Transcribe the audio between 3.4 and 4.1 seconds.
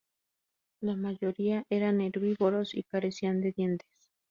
dientes.